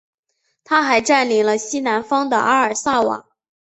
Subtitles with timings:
[0.63, 3.27] 他还占领了西南方的阿尔萨瓦。